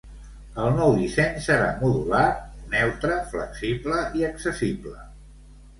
El 0.61 0.71
nou 0.77 0.95
disseny 1.01 1.37
serà 1.49 1.67
modular, 1.83 2.23
neutre, 2.75 3.21
flexible 3.35 4.05
i 4.23 4.31
accessible. 4.33 4.99